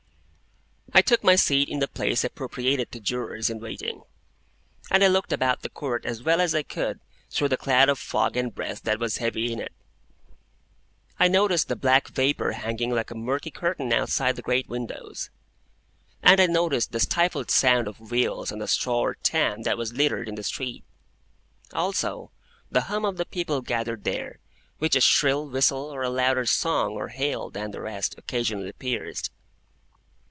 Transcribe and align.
I 0.93 1.01
took 1.01 1.23
my 1.23 1.37
seat 1.37 1.69
in 1.69 1.79
the 1.79 1.87
place 1.87 2.25
appropriated 2.25 2.91
to 2.91 2.99
Jurors 2.99 3.49
in 3.49 3.59
waiting, 3.61 4.01
and 4.91 5.01
I 5.05 5.07
looked 5.07 5.31
about 5.31 5.61
the 5.61 5.69
Court 5.69 6.05
as 6.05 6.21
well 6.21 6.41
as 6.41 6.53
I 6.53 6.63
could 6.63 6.99
through 7.29 7.47
the 7.47 7.55
cloud 7.55 7.87
of 7.87 7.97
fog 7.97 8.35
and 8.35 8.53
breath 8.53 8.83
that 8.83 8.99
was 8.99 9.17
heavy 9.17 9.53
in 9.53 9.61
it. 9.61 9.71
I 11.17 11.29
noticed 11.29 11.69
the 11.69 11.77
black 11.77 12.09
vapour 12.09 12.51
hanging 12.51 12.91
like 12.93 13.09
a 13.09 13.15
murky 13.15 13.51
curtain 13.51 13.93
outside 13.93 14.35
the 14.35 14.41
great 14.41 14.67
windows, 14.67 15.29
and 16.21 16.41
I 16.41 16.47
noticed 16.47 16.91
the 16.91 16.99
stifled 16.99 17.49
sound 17.51 17.87
of 17.87 18.11
wheels 18.11 18.51
on 18.51 18.59
the 18.59 18.67
straw 18.67 18.99
or 18.99 19.15
tan 19.15 19.61
that 19.61 19.77
was 19.77 19.93
littered 19.93 20.27
in 20.27 20.35
the 20.35 20.43
street; 20.43 20.83
also, 21.71 22.31
the 22.69 22.81
hum 22.81 23.05
of 23.05 23.15
the 23.15 23.25
people 23.25 23.61
gathered 23.61 24.03
there, 24.03 24.39
which 24.79 24.97
a 24.97 25.01
shrill 25.01 25.47
whistle, 25.47 25.89
or 25.89 26.03
a 26.03 26.09
louder 26.09 26.45
song 26.45 26.91
or 26.95 27.07
hail 27.07 27.49
than 27.49 27.71
the 27.71 27.81
rest, 27.81 28.13
occasionally 28.17 28.73
pierced. 28.73 29.31